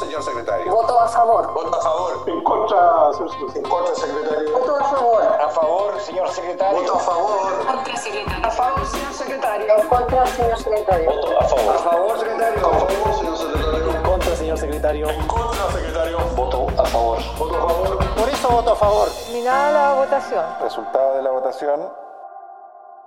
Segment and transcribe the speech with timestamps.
[0.00, 0.72] Voto a favor, señor secretario.
[0.72, 1.52] Voto a favor.
[1.52, 2.24] Voto a favor.
[2.26, 3.60] En contra, señor secretario.
[3.60, 4.58] En contra, secretario.
[4.58, 5.22] Voto a favor.
[5.22, 6.80] A favor, señor secretario.
[6.80, 7.66] Voto a favor.
[7.66, 8.46] Contra secretario.
[8.46, 9.76] A favor, señor secretario.
[9.76, 11.10] En contra, señor secretario.
[11.10, 11.74] Voto a favor.
[11.74, 12.58] A favor, secretario.
[12.58, 13.90] A favor, señor secretario.
[13.90, 15.10] En contra, señor secretario.
[15.10, 16.18] En contra, secretario.
[16.34, 17.18] Voto a favor.
[17.38, 18.14] Voto a favor.
[18.16, 19.08] Por eso voto a favor.
[19.26, 20.44] Terminada la votación.
[20.62, 22.09] Resultado de la votación.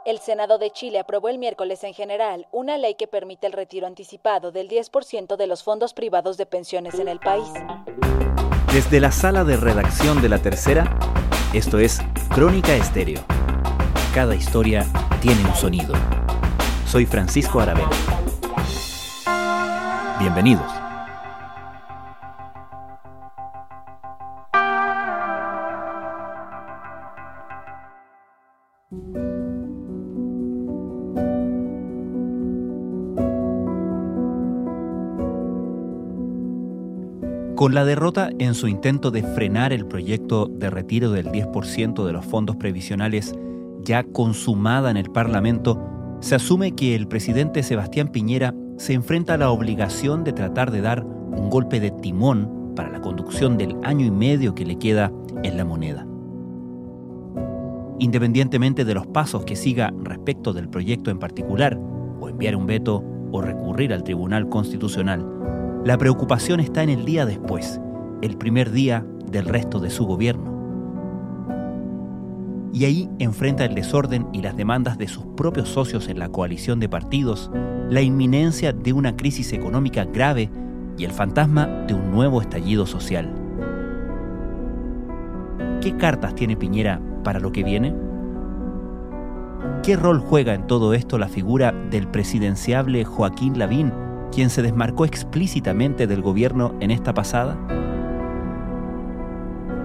[0.06, 3.88] El Senado de Chile aprobó el miércoles en general una ley que permite el retiro
[3.88, 7.48] anticipado del 10% de los fondos privados de pensiones en el país.
[8.74, 10.98] Desde la sala de redacción de La Tercera,
[11.54, 12.02] esto es
[12.36, 13.22] Crónica Estéreo.
[14.14, 14.86] Cada historia
[15.22, 15.94] tiene un sonido.
[16.86, 17.90] Soy Francisco Aravena.
[20.20, 20.83] Bienvenidos.
[37.56, 42.12] Con la derrota en su intento de frenar el proyecto de retiro del 10% de
[42.12, 43.36] los fondos previsionales
[43.84, 45.80] ya consumada en el Parlamento,
[46.20, 50.82] se asume que el presidente Sebastián Piñera se enfrenta a la obligación de tratar de
[50.82, 55.12] dar un golpe de timón para la conducción del año y medio que le queda
[55.44, 56.08] en la moneda.
[58.00, 61.80] Independientemente de los pasos que siga respecto del proyecto en particular,
[62.20, 65.24] o enviar un veto o recurrir al Tribunal Constitucional,
[65.86, 67.82] la preocupación está en el día después,
[68.22, 70.54] el primer día del resto de su gobierno.
[72.72, 76.80] Y ahí enfrenta el desorden y las demandas de sus propios socios en la coalición
[76.80, 77.52] de partidos,
[77.90, 80.50] la inminencia de una crisis económica grave
[80.98, 83.30] y el fantasma de un nuevo estallido social.
[85.82, 87.94] ¿Qué cartas tiene Piñera para lo que viene?
[89.84, 93.92] ¿Qué rol juega en todo esto la figura del presidenciable Joaquín Lavín,
[94.34, 97.58] quien se desmarcó explícitamente del gobierno en esta pasada?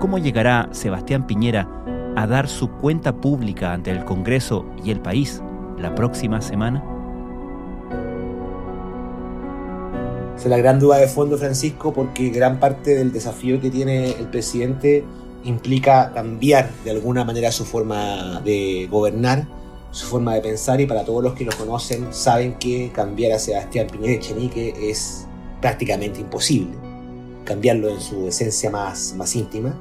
[0.01, 1.69] ¿Cómo llegará Sebastián Piñera
[2.17, 5.43] a dar su cuenta pública ante el Congreso y el país
[5.79, 6.85] la próxima semana?
[10.37, 14.29] Es la gran duda de fondo, Francisco, porque gran parte del desafío que tiene el
[14.29, 15.05] presidente
[15.45, 19.47] implica cambiar de alguna manera su forma de gobernar,
[19.91, 23.39] su forma de pensar, y para todos los que lo conocen saben que cambiar a
[23.39, 25.27] Sebastián Piñera Echenique es
[25.61, 26.73] prácticamente imposible,
[27.45, 29.75] cambiarlo en su esencia más, más íntima.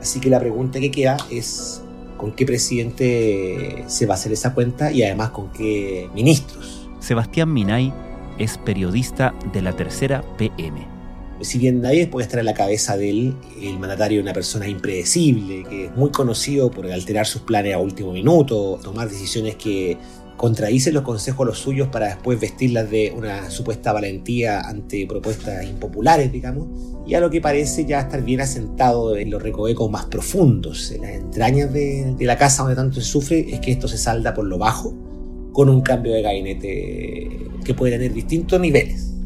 [0.00, 1.82] Así que la pregunta que queda es
[2.16, 6.88] con qué presidente se va a hacer esa cuenta y además con qué ministros.
[7.00, 7.92] Sebastián Minay
[8.38, 10.97] es periodista de la tercera PM.
[11.40, 14.66] Si bien nadie puede estar a la cabeza de él, el mandatario es una persona
[14.66, 19.96] impredecible, que es muy conocido por alterar sus planes a último minuto, tomar decisiones que
[20.38, 26.32] contradicen los consejos los suyos para después vestirlas de una supuesta valentía ante propuestas impopulares,
[26.32, 26.68] digamos,
[27.06, 31.02] y a lo que parece ya estar bien asentado en los recovecos más profundos, en
[31.02, 34.58] las entrañas de, la casa donde tanto sufre, es que esto se salda por lo
[34.58, 34.94] bajo,
[35.52, 37.28] con un cambio de gabinete
[37.64, 39.17] que puede tener distintos niveles.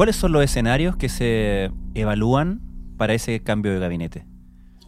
[0.00, 2.62] ¿Cuáles son los escenarios que se evalúan
[2.96, 4.24] para ese cambio de gabinete?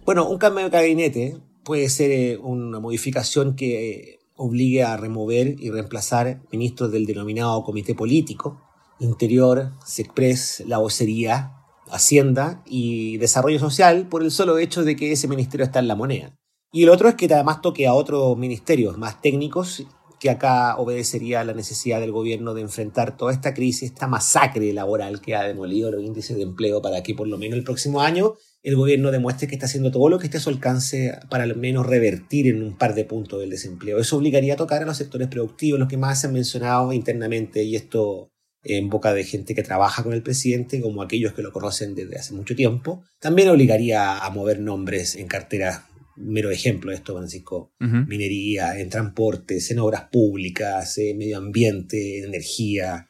[0.06, 5.68] Bueno, un cambio de gabinete puede ser eh, una modificación que obligue a remover y
[5.68, 8.62] reemplazar ministros del denominado comité político,
[9.00, 11.56] Interior, SECPRES, la vocería,
[11.90, 15.94] Hacienda y Desarrollo Social por el solo hecho de que ese ministerio está en la
[15.94, 16.34] moneda.
[16.72, 19.86] Y el otro es que además toque a otros ministerios más técnicos
[20.22, 24.72] que acá obedecería a la necesidad del gobierno de enfrentar toda esta crisis, esta masacre
[24.72, 28.00] laboral que ha demolido los índices de empleo para que por lo menos el próximo
[28.00, 31.42] año el gobierno demuestre que está haciendo todo lo que esté a su alcance para
[31.42, 33.98] al menos revertir en un par de puntos del desempleo.
[33.98, 37.64] Eso obligaría a tocar a los sectores productivos, los que más se han mencionado internamente,
[37.64, 38.30] y esto
[38.62, 42.16] en boca de gente que trabaja con el presidente, como aquellos que lo conocen desde
[42.16, 43.02] hace mucho tiempo.
[43.18, 45.82] También obligaría a mover nombres en carteras
[46.16, 48.04] mero ejemplo de esto, Francisco, Ujú.
[48.06, 53.08] minería, en transportes, en obras públicas, en medio ambiente, en energía.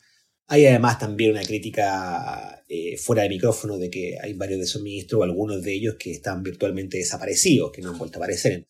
[0.49, 4.83] Hay además también una crítica eh, fuera de micrófono de que hay varios de esos
[4.83, 8.67] ministros o algunos de ellos que están virtualmente desaparecidos, que no han vuelto a aparecer.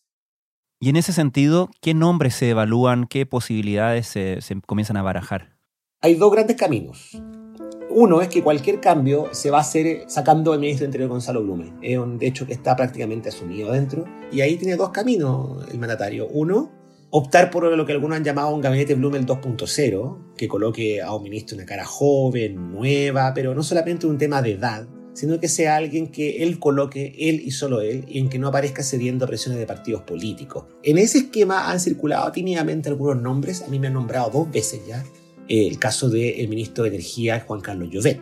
[0.80, 3.06] Y en ese sentido, ¿qué nombres se evalúan?
[3.06, 5.56] ¿Qué posibilidades se, se comienzan a barajar?
[6.00, 7.16] Hay dos grandes caminos.
[7.94, 11.42] Uno es que cualquier cambio se va a hacer sacando al ministro de Interior Gonzalo
[11.42, 11.74] Blumen.
[11.82, 14.06] Es un hecho que está prácticamente asumido adentro.
[14.32, 16.26] Y ahí tiene dos caminos el mandatario.
[16.28, 16.70] Uno,
[17.10, 21.22] optar por lo que algunos han llamado un gabinete Blumel 2.0, que coloque a un
[21.22, 25.76] ministro una cara joven, nueva, pero no solamente un tema de edad, sino que sea
[25.76, 29.28] alguien que él coloque, él y solo él, y en que no aparezca cediendo a
[29.28, 30.64] presiones de partidos políticos.
[30.82, 34.80] En ese esquema han circulado tímidamente algunos nombres, a mí me han nombrado dos veces
[34.86, 35.04] ya,
[35.48, 38.20] el caso del ministro de Energía, Juan Carlos Llovet.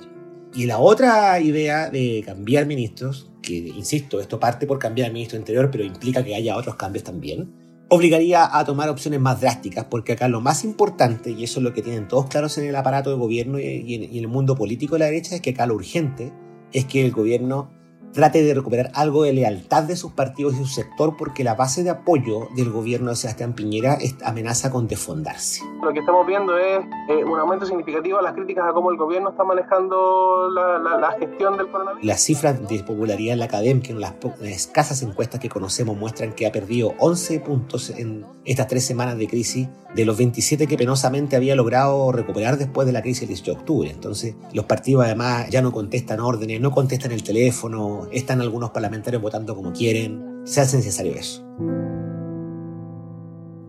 [0.54, 5.38] Y la otra idea de cambiar ministros, que insisto, esto parte por cambiar al ministro
[5.38, 7.52] interior, pero implica que haya otros cambios también,
[7.88, 11.72] obligaría a tomar opciones más drásticas, porque acá lo más importante, y eso es lo
[11.72, 15.00] que tienen todos claros en el aparato de gobierno y en, el mundo político de
[15.00, 16.32] la derecha, es que acá lo urgente
[16.72, 17.70] es que el gobierno
[18.12, 21.82] trate de recuperar algo de lealtad de sus partidos y su sector porque la base
[21.82, 25.62] de apoyo del gobierno de Sebastián Piñera amenaza con desfondarse.
[25.82, 28.96] Lo que estamos viendo es eh, un aumento significativo de las críticas a cómo el
[28.96, 32.04] gobierno está manejando la, la, gestión del coronavirus.
[32.04, 36.46] Las cifras de popularidad en la academia, en las, escasas encuestas que conocemos, muestran que
[36.46, 41.36] ha perdido 11 puntos en estas tres semanas de crisis de los 27 que penosamente
[41.36, 43.90] había logrado recuperar después de la crisis del 18 de octubre.
[43.90, 49.22] Entonces, los partidos además ya no contestan órdenes, no contestan el teléfono, están algunos parlamentarios
[49.22, 51.46] votando como quieren, se hace necesario eso.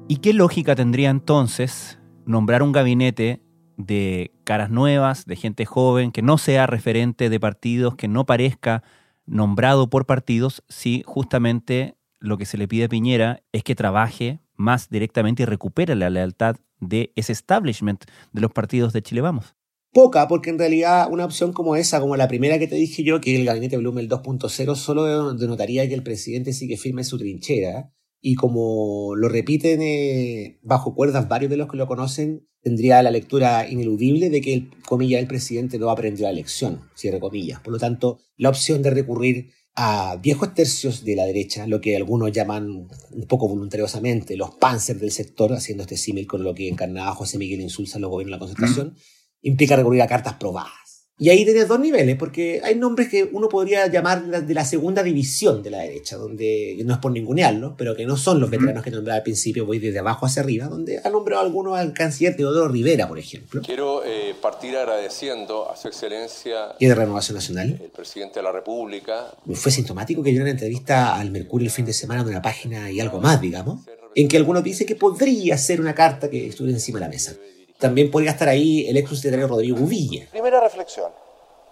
[0.07, 3.41] ¿Y qué lógica tendría entonces nombrar un gabinete
[3.77, 8.83] de caras nuevas, de gente joven, que no sea referente de partidos, que no parezca
[9.25, 14.39] nombrado por partidos, si justamente lo que se le pide a Piñera es que trabaje
[14.55, 19.55] más directamente y recupere la lealtad de ese establishment de los partidos de Chile Vamos?
[19.91, 23.21] Poca, porque en realidad una opción como esa, como la primera que te dije yo,
[23.21, 27.93] que el gabinete Blumel 2.0, solo denotaría que el presidente sigue firme en su trinchera.
[28.23, 33.09] Y como lo repiten eh, bajo cuerdas varios de los que lo conocen, tendría la
[33.09, 34.69] lectura ineludible de que, el,
[35.13, 37.59] el presidente no aprendió la lección, cierre comillas.
[37.61, 41.95] Por lo tanto, la opción de recurrir a viejos tercios de la derecha, lo que
[41.95, 46.67] algunos llaman un poco voluntariosamente los panzers del sector, haciendo este símil con lo que
[46.67, 48.95] encarnaba José Miguel Insulza en los gobiernos de la concentración,
[49.41, 50.81] implica recurrir a cartas probadas.
[51.21, 55.03] Y ahí tienes dos niveles, porque hay nombres que uno podría llamar de la segunda
[55.03, 58.83] división de la derecha, donde no es por ningunearlo, pero que no son los veteranos
[58.83, 62.35] que nombraba al principio, voy desde abajo hacia arriba, donde ha nombrado algunos al canciller
[62.35, 63.61] Teodoro Rivera, por ejemplo.
[63.63, 66.73] Quiero eh, partir agradeciendo a su excelencia.
[66.79, 67.79] Y de Renovación Nacional.
[67.79, 69.27] El presidente de la República.
[69.53, 72.89] Fue sintomático que dio una entrevista al Mercurio el fin de semana de una página
[72.89, 73.81] y algo más, digamos,
[74.15, 77.35] en que algunos dicen que podría ser una carta que estuviera encima de la mesa
[77.81, 80.27] también podría estar ahí el ex secretario Rodrigo Uvilla.
[80.31, 81.11] Primera reflexión,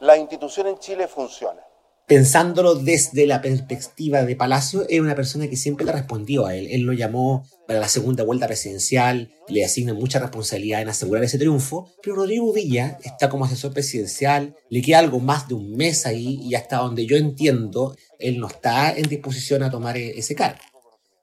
[0.02, 1.62] la institución en Chile funciona.
[2.08, 6.68] Pensándolo desde la perspectiva de Palacio, es una persona que siempre le respondió a él.
[6.72, 11.38] Él lo llamó para la segunda vuelta presidencial, le asigna mucha responsabilidad en asegurar ese
[11.38, 16.08] triunfo, pero Rodrigo Uvilla está como asesor presidencial, le queda algo más de un mes
[16.08, 20.34] ahí y hasta donde yo entiendo, él no está en disposición a tomar e-, ese
[20.34, 20.64] cargo.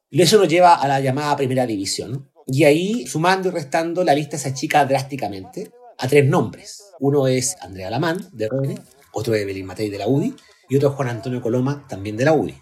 [0.09, 4.15] Y eso nos lleva a la llamada primera división, y ahí, sumando y restando, la
[4.15, 6.93] lista se achica drásticamente a tres nombres.
[7.01, 8.81] Uno es Andrea Lamán, de RN,
[9.13, 10.35] otro es Belín Matei, de la UDI,
[10.69, 12.55] y otro es Juan Antonio Coloma, también de la UDI.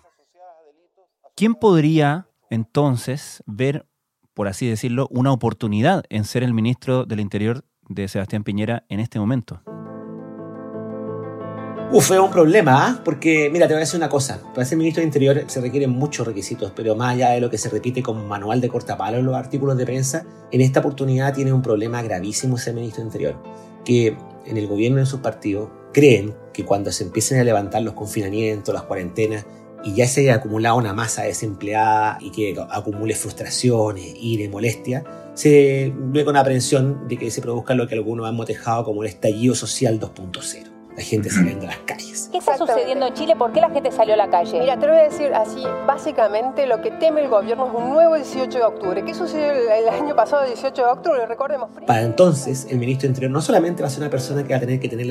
[1.36, 3.86] ¿Quién podría entonces ver,
[4.32, 9.00] por así decirlo, una oportunidad en ser el ministro del Interior de Sebastián Piñera en
[9.00, 9.62] este momento?
[11.96, 13.00] Uf, es un problema, ¿ah?
[13.04, 14.40] porque mira, te voy a decir una cosa.
[14.52, 17.56] Para ser ministro de Interior se requieren muchos requisitos, pero más allá de lo que
[17.56, 21.52] se repite como manual de cortapalo en los artículos de prensa, en esta oportunidad tiene
[21.52, 23.36] un problema gravísimo ser ministro de Interior.
[23.84, 27.82] Que en el gobierno y en sus partidos creen que cuando se empiecen a levantar
[27.82, 29.46] los confinamientos, las cuarentenas,
[29.84, 35.04] y ya se haya acumulado una masa desempleada y que acumule frustraciones, ira y molestia,
[35.34, 39.10] se ve con aprensión de que se produzca lo que algunos han motejado como el
[39.10, 42.28] estallido social 2.0 la gente saliendo a las calles.
[42.30, 43.34] ¿Qué está sucediendo en Chile?
[43.36, 44.60] ¿Por qué la gente salió a la calle?
[44.60, 47.90] Mira, te lo voy a decir así, básicamente lo que teme el gobierno es un
[47.90, 49.04] nuevo 18 de octubre.
[49.04, 51.26] ¿Qué sucedió el, año pasado, 18 de octubre?
[51.26, 51.70] Recordemos.
[51.86, 54.58] Para entonces, el ministro de Interior no solamente va a ser una persona que va
[54.58, 55.06] a tener que tener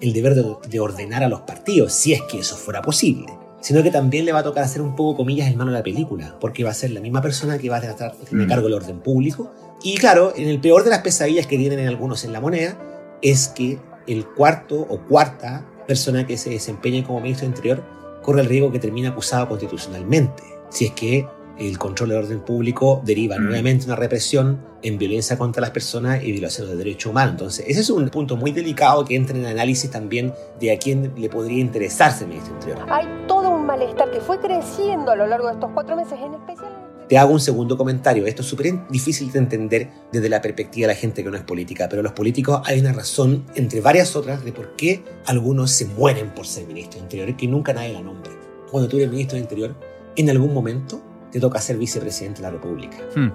[0.00, 3.26] el deber de, ordenar a los partidos, si es que eso fuera posible,
[3.60, 5.82] sino que también le va a tocar hacer un poco, comillas, el mano de la
[5.82, 8.48] película, porque va a ser la misma persona que va a estar en mm.
[8.48, 9.52] cargo del orden público.
[9.82, 12.78] Y claro, en el peor de las pesadillas que tienen algunos en la moneda,
[13.22, 17.84] es que el cuarto o cuarta persona que se desempeñe como ministro de Interior
[18.22, 21.26] corre el riesgo que termine acusado constitucionalmente, si es que
[21.58, 23.42] el control del orden público deriva mm.
[23.42, 27.32] nuevamente una represión en violencia contra las personas y violación de derechos humanos.
[27.32, 30.78] Entonces, ese es un punto muy delicado que entra en el análisis también de a
[30.78, 32.86] quién le podría interesarse el ministro de Interior.
[32.90, 36.34] Hay todo un malestar que fue creciendo a lo largo de estos cuatro meses, en
[36.34, 38.26] especial Te hago un segundo comentario.
[38.26, 41.42] Esto es súper difícil de entender desde la perspectiva de la gente que no es
[41.42, 45.86] política, pero los políticos hay una razón, entre varias otras, de por qué algunos se
[45.86, 48.30] mueren por ser ministro de Interior, que nunca nadie la nombra.
[48.70, 49.74] Cuando tú eres ministro de Interior,
[50.16, 51.00] en algún momento
[51.32, 52.98] te toca ser vicepresidente de la República.
[53.16, 53.30] Hmm.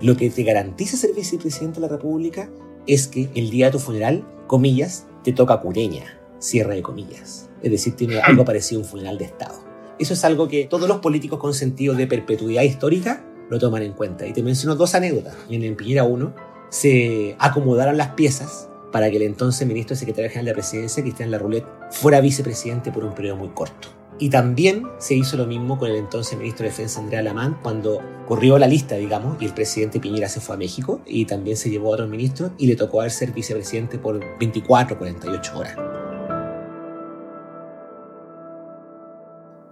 [0.00, 2.48] Lo que te garantiza ser vicepresidente de la República
[2.86, 7.50] es que el día de tu funeral, comillas, te toca cureña, cierre de comillas.
[7.62, 9.65] Es decir, tiene algo parecido a un funeral de Estado.
[9.98, 13.92] Eso es algo que todos los políticos con sentido de perpetuidad histórica lo toman en
[13.92, 14.26] cuenta.
[14.26, 15.34] Y te menciono dos anécdotas.
[15.48, 16.34] En el Piñera 1
[16.68, 21.02] se acomodaron las piezas para que el entonces ministro y secretario general de la presidencia,
[21.02, 23.88] Cristian Larroulet, fuera vicepresidente por un periodo muy corto.
[24.18, 28.00] Y también se hizo lo mismo con el entonces ministro de Defensa, Andrea Lamán, cuando
[28.26, 31.68] corrió la lista, digamos, y el presidente Piñera se fue a México y también se
[31.68, 35.95] llevó a otros ministros y le tocó a él ser vicepresidente por 24 48 horas.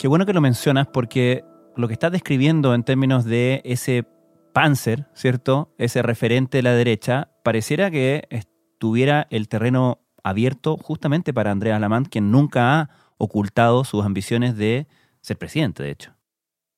[0.05, 1.45] Qué bueno que lo mencionas porque
[1.77, 4.05] lo que estás describiendo en términos de ese
[4.53, 5.75] Panzer, ¿cierto?
[5.79, 12.11] Ese referente de la derecha, pareciera que estuviera el terreno abierto justamente para Andrea Lamant,
[12.11, 14.89] quien nunca ha ocultado sus ambiciones de
[15.23, 16.15] ser presidente, de hecho.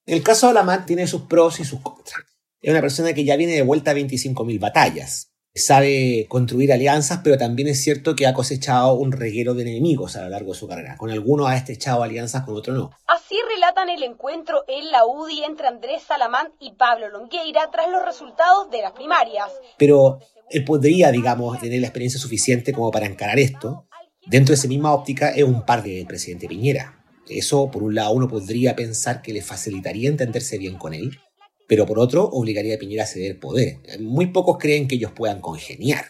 [0.06, 2.22] El caso de Lamant tiene sus pros y sus contras.
[2.60, 7.38] Es una persona que ya viene de vuelta a 25.000 batallas sabe construir alianzas, pero
[7.38, 10.68] también es cierto que ha cosechado un reguero de enemigos a lo largo de su
[10.68, 10.96] carrera.
[10.96, 12.90] Con algunos ha estrechado alianzas, con otros no.
[13.06, 18.04] Así relatan el encuentro en la UDI entre Andrés Salamán y Pablo Longueira tras los
[18.04, 19.50] resultados de las primarias.
[19.78, 20.20] Pero
[20.50, 23.86] él podría, digamos, tener la experiencia suficiente como para encarar esto.
[24.26, 27.02] Dentro de esa misma óptica es un par del presidente Piñera.
[27.28, 31.18] Eso, por un lado, uno podría pensar que le facilitaría entenderse bien con él
[31.66, 33.78] pero por otro obligaría a Piñera a ceder poder.
[34.00, 36.04] Muy pocos creen que ellos puedan congeniar.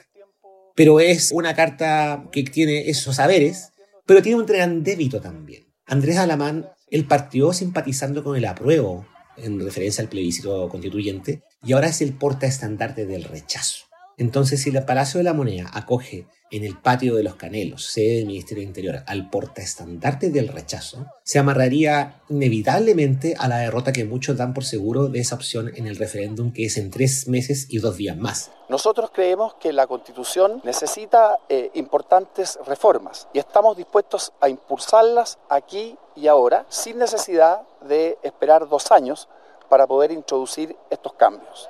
[0.75, 3.73] Pero es una carta que tiene esos saberes,
[4.05, 5.67] pero tiene un gran débito también.
[5.87, 11.89] Andrés Alamán, él partió simpatizando con el apruebo en referencia al plebiscito constituyente y ahora
[11.89, 13.86] es el portaestandarte del rechazo.
[14.19, 18.17] Entonces, si el Palacio de la Moneda acoge en el patio de los Canelos, sede
[18.17, 24.05] del Ministerio de Interior, al portaestandarte del rechazo, se amarraría inevitablemente a la derrota que
[24.05, 27.67] muchos dan por seguro de esa opción en el referéndum que es en tres meses
[27.69, 28.51] y dos días más.
[28.69, 35.97] Nosotros creemos que la Constitución necesita eh, importantes reformas y estamos dispuestos a impulsarlas aquí
[36.15, 39.29] y ahora sin necesidad de esperar dos años
[39.69, 41.69] para poder introducir estos cambios.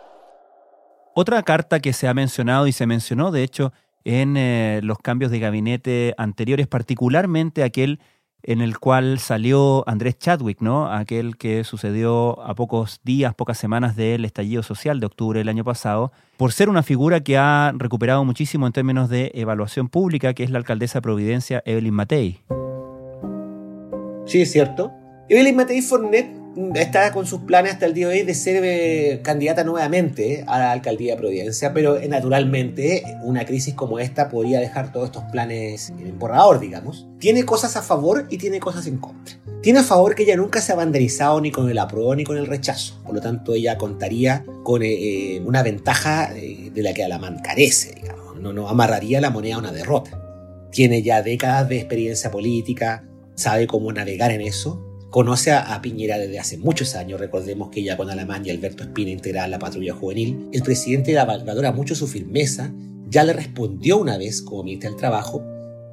[1.18, 3.72] Otra carta que se ha mencionado y se mencionó, de hecho,
[4.04, 8.00] en eh, los cambios de gabinete anteriores, particularmente aquel
[8.42, 10.92] en el cual salió Andrés Chadwick, ¿no?
[10.92, 15.64] Aquel que sucedió a pocos días, pocas semanas del estallido social de octubre del año
[15.64, 20.44] pasado, por ser una figura que ha recuperado muchísimo en términos de evaluación pública, que
[20.44, 22.40] es la alcaldesa de Providencia, Evelyn Matei.
[24.26, 24.92] Sí, es cierto.
[25.30, 29.20] Evelyn Matei Fornet está con sus planes hasta el día de hoy de ser eh,
[29.22, 34.60] candidata nuevamente a la alcaldía de Providencia, pero eh, naturalmente una crisis como esta podría
[34.60, 37.06] dejar todos estos planes en borrador, digamos.
[37.18, 39.36] Tiene cosas a favor y tiene cosas en contra.
[39.62, 42.38] Tiene a favor que ella nunca se ha banderizado ni con el apruebo ni con
[42.38, 47.40] el rechazo, por lo tanto ella contaría con eh, una ventaja de la que Alamán
[47.40, 48.40] carece, digamos.
[48.40, 50.22] No, no amarraría la moneda a una derrota.
[50.70, 54.85] Tiene ya décadas de experiencia política, sabe cómo navegar en eso
[55.16, 59.12] Conoce a, Piñera desde hace muchos años, recordemos que ya con Alamán y Alberto Espina
[59.12, 60.46] integraron la patrulla juvenil.
[60.52, 62.70] El presidente valora mucho su firmeza,
[63.08, 65.42] ya le respondió una vez como ministra del Trabajo,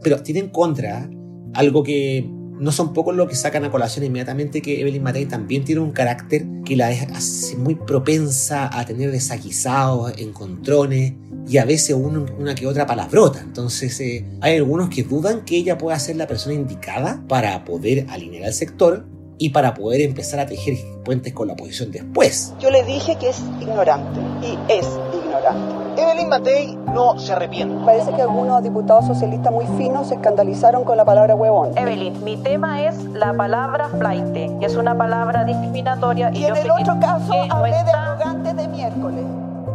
[0.02, 1.10] pero tiene en contra
[1.54, 5.64] algo que no son pocos los que sacan a colación inmediatamente que Evelyn Matei también
[5.64, 11.14] tiene un carácter que la hace muy propensa a tener desaguisados, encontrones
[11.48, 13.40] y a veces una que otra palabrota.
[13.40, 18.06] Entonces eh, hay algunos que dudan que ella pueda ser la persona indicada para poder
[18.10, 19.13] alinear al sector
[19.44, 22.54] y para poder empezar a tejer puentes con la oposición después.
[22.62, 26.02] Yo le dije que es ignorante y es ignorante.
[26.02, 27.76] Evelyn Matei no se arrepiente.
[27.86, 31.78] Parece que algunos diputados socialistas muy finos se escandalizaron con la palabra huevón.
[31.78, 36.32] Evelyn, mi tema es la palabra flaite, que es una palabra discriminatoria.
[36.34, 39.26] Y, en el otro caso hablé de arrogante de miércoles.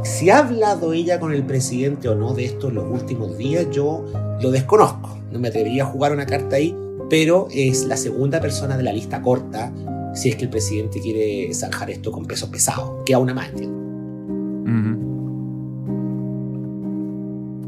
[0.03, 3.67] Si ha hablado ella con el presidente o no de esto en los últimos días,
[3.71, 4.07] yo
[4.41, 5.19] lo desconozco.
[5.31, 6.75] No me atrevería a jugar una carta ahí,
[7.09, 9.73] pero es la segunda persona de la lista corta
[10.15, 13.51] si es que el presidente quiere zanjar esto con peso pesado, que a una más.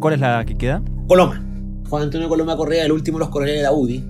[0.00, 0.82] ¿Cuál es la que queda?
[1.06, 1.46] Coloma.
[1.88, 4.04] Juan Antonio Coloma Correa, el último de los coroneles de la UDI.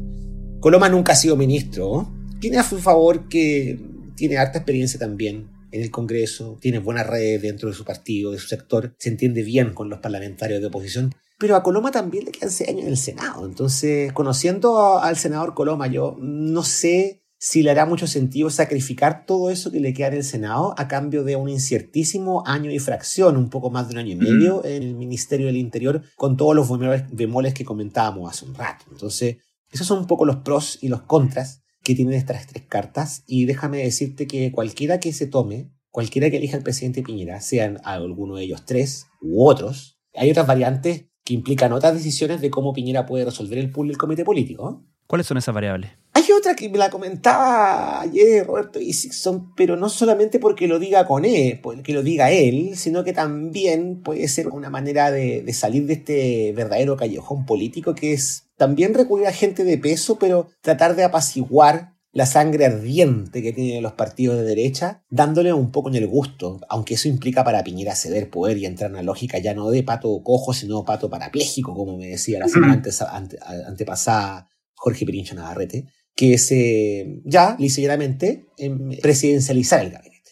[0.61, 2.09] Coloma nunca ha sido ministro.
[2.41, 3.81] Tiene a su favor que
[4.15, 8.39] tiene harta experiencia también en el Congreso, tiene buenas redes dentro de su partido, de
[8.39, 11.15] su sector, se entiende bien con los parlamentarios de oposición.
[11.41, 13.47] Pero a Coloma también le quedan seis años en el Senado.
[13.47, 19.51] Entonces, conociendo al senador Coloma, yo no sé si le hará mucho sentido sacrificar todo
[19.51, 23.39] eso que le queda en el Senado a cambio de un inciertísimo año y fracción,
[23.39, 26.55] un poco más de un año y medio en el Ministerio del Interior, con todos
[26.55, 26.69] los
[27.11, 28.85] bemoles que comentábamos hace un rato.
[28.93, 29.39] Entonces,
[29.73, 33.47] esos son un poco los pros y los contras que tienen estas tres cartas y
[33.47, 38.37] déjame decirte que cualquiera que se tome, cualquiera que elija el presidente Piñera, sean alguno
[38.37, 43.07] de ellos tres u otros, hay otras variantes que implican otras decisiones de cómo Piñera
[43.07, 44.83] puede resolver el pool del comité político.
[45.07, 45.93] ¿Cuáles son esas variables?
[46.13, 51.07] Hay otra que me la comentaba ayer Roberto Isixson, pero no solamente porque lo diga
[51.07, 55.53] con él, porque lo diga él, sino que también puede ser una manera de, de
[55.53, 60.49] salir de este verdadero callejón político que es también recurrir a gente de peso, pero
[60.63, 65.91] tratar de apaciguar la sangre ardiente que tienen los partidos de derecha, dándole un poco
[65.91, 69.39] en el gusto, aunque eso implica para Piñera ceder poder y entrar en una lógica
[69.39, 73.39] ya no de pato cojo, sino pato parapléjico, como me decía la semana antes, ante,
[73.67, 75.87] antepasada Jorge Pirincho Navarrete,
[76.17, 80.31] que es eh, ya, ligeramente, em, presidencializar el gabinete.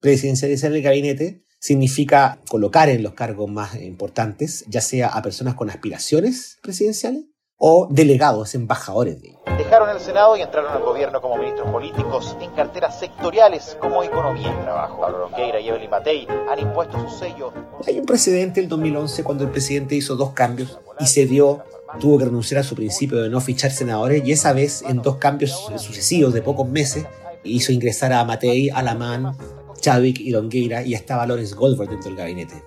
[0.00, 5.70] Presidencializar el gabinete significa colocar en los cargos más importantes, ya sea a personas con
[5.70, 7.24] aspiraciones presidenciales
[7.58, 12.52] o delegados, embajadores de Dejaron el Senado y entraron al gobierno como ministros políticos en
[12.52, 15.00] carteras sectoriales como Economía y Trabajo.
[15.00, 17.52] Pablo Longueira y Evelyn Matei han impuesto su sello.
[17.84, 21.64] Hay un precedente el 2011 cuando el presidente hizo dos cambios y se dio
[21.98, 25.16] tuvo que renunciar a su principio de no fichar senadores y esa vez en dos
[25.16, 27.06] cambios sucesivos de pocos meses
[27.42, 29.36] hizo ingresar a Matei, Alamán,
[29.80, 32.62] Chadwick y Longueira y estaba Lawrence Goldberg dentro del gabinete.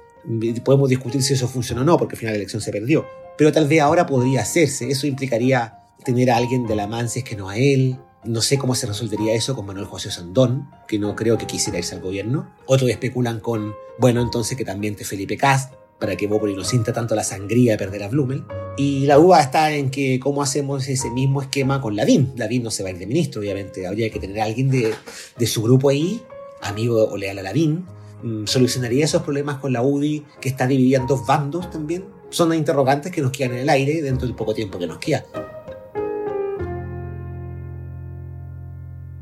[0.65, 3.05] Podemos discutir si eso funcionó o no, porque al final la elección se perdió.
[3.38, 4.89] Pero tal vez ahora podría hacerse.
[4.89, 7.97] Eso implicaría tener a alguien de la MAN es que no a él.
[8.23, 11.79] No sé cómo se resolvería eso con Manuel José Sandón, que no creo que quisiera
[11.79, 12.53] irse al gobierno.
[12.67, 16.93] Otros especulan con, bueno, entonces que también te Felipe Cast, para que Bópoli no sienta
[16.93, 18.43] tanto la sangría de perder a Blumel.
[18.77, 22.33] Y la duda está en que cómo hacemos ese mismo esquema con Lavín.
[22.35, 23.88] Lavín no se va a ir de ministro, obviamente.
[23.88, 24.93] Habría que tener a alguien de,
[25.38, 26.21] de su grupo ahí,
[26.61, 27.85] amigo o leal a Lavín.
[28.23, 32.05] Mm, ¿Solucionaría esos problemas con la UDI que está dividida en dos bandos también?
[32.31, 35.23] Son interrogantes que nos quedan en el aire dentro del poco tiempo que nos queda.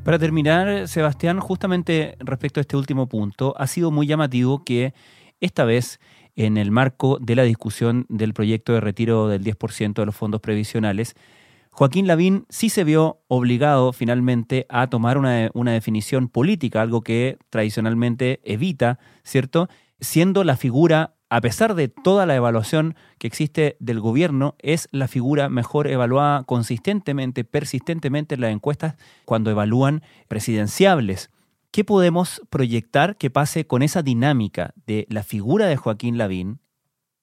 [0.04, 4.94] Para terminar, Sebastián, justamente respecto a este último punto, ha sido muy llamativo que
[5.42, 6.00] esta vez,
[6.36, 10.40] en el marco de la discusión del proyecto de retiro del 10% de los fondos
[10.40, 11.16] previsionales,
[11.72, 17.38] Joaquín Lavín sí se vio obligado finalmente a tomar una, una, definición política, algo que
[17.50, 19.68] tradicionalmente evita, ¿cierto?
[20.00, 25.08] Siendo la figura, a pesar de toda la evaluación que existe del gobierno, es la
[25.08, 31.30] figura mejor evaluada consistentemente, persistentemente en las encuestas cuando evalúan presidenciables.
[31.72, 36.62] ¿Qué podemos proyectar que pase con esa dinámica de la figura de Joaquín Lavín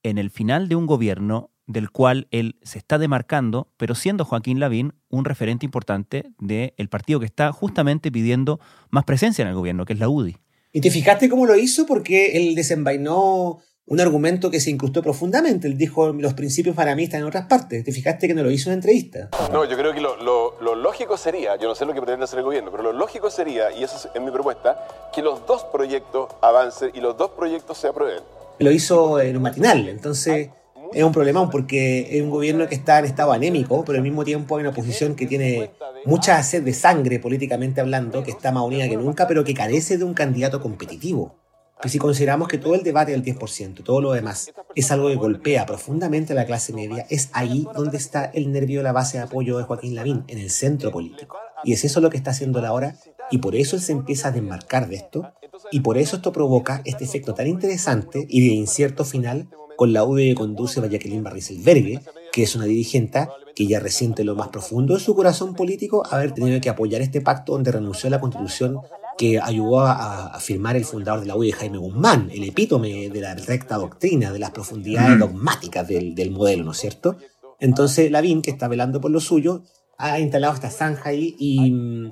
[0.03, 4.61] en el final de un gobierno del cual él se está demarcando, pero siendo Joaquín
[4.61, 9.83] Lavín un referente importante del partido que está justamente pidiendo más presencia en el gobierno,
[9.83, 10.37] que es la UDI.
[10.71, 11.85] ¿Y te fijaste cómo lo hizo?
[11.85, 15.67] Porque él desenvainó un argumento que se incrustó profundamente.
[15.67, 17.83] Él dijo los principios para mí están en otras partes.
[17.83, 19.29] ¿Te fijaste que no lo hizo en entrevista?
[19.51, 22.25] No, yo creo que lo, lo, lo, lógico sería, yo no sé lo que pretende
[22.25, 25.63] hacer el gobierno, pero lo lógico sería, y eso es mi propuesta, que los dos
[25.65, 28.23] proyectos avancen y los dos proyectos se aprueben.
[28.59, 30.49] Lo hizo en un matinal, entonces
[30.93, 34.25] es un problemón porque es un gobierno que está en estado anémico, pero al mismo
[34.25, 35.71] tiempo hay una oposición que tiene
[36.05, 39.97] mucha sed de sangre políticamente hablando, que está más unida que nunca, pero que carece
[39.97, 41.35] de un candidato competitivo.
[41.83, 45.15] Y si consideramos que todo el debate del 10%, todo lo demás, es algo que
[45.15, 49.17] golpea profundamente a la clase media, es ahí donde está el nervio de la base
[49.17, 51.37] de apoyo de Joaquín Lavín, en el centro político.
[51.63, 52.95] Y es eso lo que está haciendo ahora,
[53.29, 55.31] y por eso él se empieza a desmarcar de esto,
[55.71, 60.03] y por eso esto provoca este efecto tan interesante y de incierto final con la
[60.03, 64.49] UDI que conduce a Jacqueline Barriselbergue, que es una dirigente que ya resiente lo más
[64.49, 68.19] profundo de su corazón político haber tenido que apoyar este pacto donde renunció a la
[68.19, 68.79] constitución
[69.17, 73.21] que ayudó a, a firmar el fundador de la UDI, Jaime Guzmán, el epítome de
[73.21, 77.17] la recta doctrina, de las profundidades dogmáticas del, del modelo, ¿no es cierto?
[77.59, 79.63] Entonces Lavín, que está velando por lo suyo,
[79.97, 82.09] ha instalado esta zanja ahí y mm,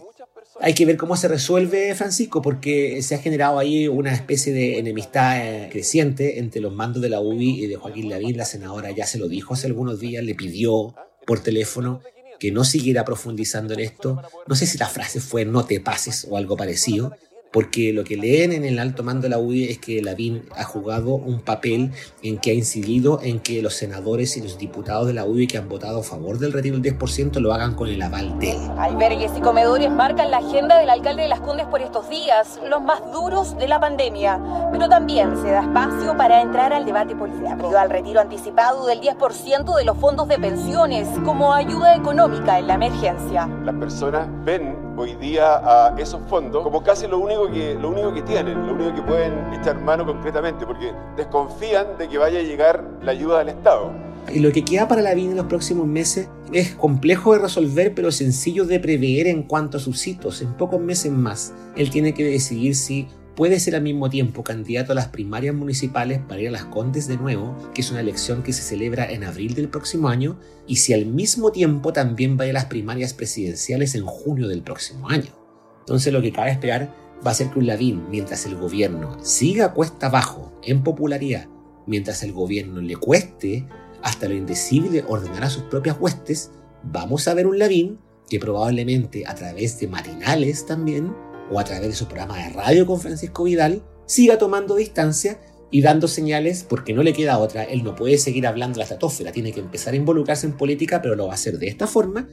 [0.62, 4.80] hay que ver cómo se resuelve, Francisco, porque se ha generado ahí una especie de
[4.80, 8.38] enemistad eh, creciente entre los mandos de la UBI y de Joaquín Lavín.
[8.38, 10.96] La senadora ya se lo dijo hace algunos días, le pidió
[11.28, 12.02] por teléfono
[12.40, 14.22] que no siguiera profundizando en esto.
[14.48, 17.16] No sé si la frase fue no te pases o algo parecido,
[17.52, 20.64] porque lo que leen en el alto mando de la UDI es que Lavín ha
[20.64, 25.14] jugado un papel en que ha incidido en que los senadores y los diputados de
[25.14, 28.02] la UDI que han votado a favor del retiro del 10% lo hagan con el
[28.02, 28.58] aval de él.
[28.78, 32.82] Albergues y comedores marcan la agenda del alcalde de Las Condes por estos días, los
[32.82, 37.76] más duros de la pandemia, pero también se da espacio para entrar al debate político,
[37.78, 42.76] al retiro anticipado del 10% de los fondos de pensiones como ayuda económica en la
[42.76, 43.48] emergencia.
[43.64, 48.14] Las personas ven hoy día a esos fondos como casi lo único que, lo único
[48.14, 52.44] que tienen, lo único que pueden echar mano concretamente, porque desconfían de que vaya a
[52.44, 53.92] llegar la ayuda del Estado.
[54.34, 57.94] Y lo que queda para la vida en los próximos meses es complejo de resolver,
[57.94, 60.42] pero sencillo de prever en cuanto a sus hitos.
[60.42, 64.92] En pocos meses más, él tiene que decidir si puede ser al mismo tiempo candidato
[64.92, 68.44] a las primarias municipales para ir a las Condes de nuevo, que es una elección
[68.44, 72.46] que se celebra en abril del próximo año, y si al mismo tiempo también va
[72.46, 75.32] a las primarias presidenciales en junio del próximo año.
[75.80, 76.94] Entonces lo que cabe esperar
[77.26, 81.48] va a ser que un Lavín, mientras el gobierno siga cuesta abajo en popularidad,
[81.86, 83.68] mientras el gobierno le cueste
[84.02, 86.52] hasta lo indecible ordenar a sus propias huestes,
[86.84, 91.14] vamos a ver un Lavín que probablemente a través de matinales también
[91.52, 95.40] o a través de su programa de radio con Francisco Vidal, siga tomando distancia
[95.72, 97.64] y dando señales porque no le queda otra.
[97.64, 101.02] Él no puede seguir hablando de la estratosfera, tiene que empezar a involucrarse en política,
[101.02, 102.28] pero lo va a hacer de esta forma,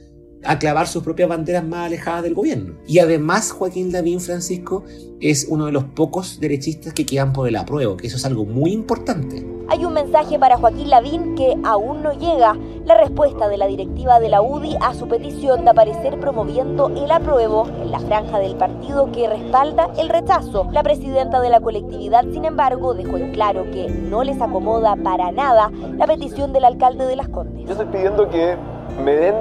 [0.45, 2.75] a clavar sus propias banderas más alejadas del gobierno.
[2.87, 4.83] Y además Joaquín Lavín Francisco
[5.19, 8.45] es uno de los pocos derechistas que quedan por el apruebo, que eso es algo
[8.45, 9.45] muy importante.
[9.69, 12.57] Hay un mensaje para Joaquín Lavín que aún no llega.
[12.85, 17.09] La respuesta de la directiva de la UDI a su petición de aparecer promoviendo el
[17.09, 20.67] apruebo en la franja del partido que respalda el rechazo.
[20.73, 25.31] La presidenta de la colectividad, sin embargo, dejó en claro que no les acomoda para
[25.31, 27.65] nada la petición del alcalde de Las Condes.
[27.65, 28.57] Yo estoy pidiendo que
[29.03, 29.35] me den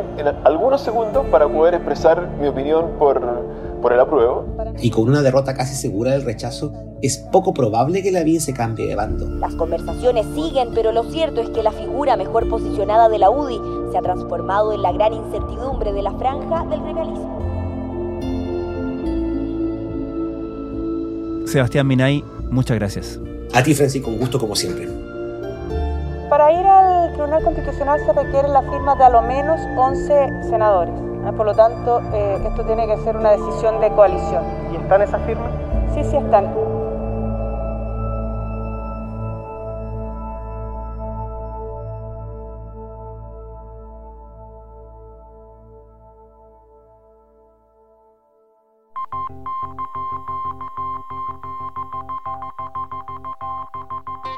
[0.44, 3.20] algunos segundos para poder expresar mi opinión por,
[3.80, 4.46] por el apruebo.
[4.80, 8.86] Y con una derrota casi segura del rechazo, es poco probable que Lavín se cambie
[8.86, 9.28] de bando.
[9.28, 13.60] Las conversaciones siguen, pero lo cierto es que la figura mejor posicionada de la UDI
[13.90, 17.42] se ha transformado en la gran incertidumbre de la franja del regalismo.
[21.46, 23.20] Sebastián Minay, muchas gracias.
[23.52, 25.01] A ti, Francisco, un gusto como siempre.
[26.32, 30.94] Para ir al Tribunal Constitucional se requiere la firma de a lo menos 11 senadores.
[31.36, 34.42] Por lo tanto, eh, esto tiene que ser una decisión de coalición.
[34.72, 35.50] ¿Y están esas firmas?
[35.92, 36.72] Sí, sí están.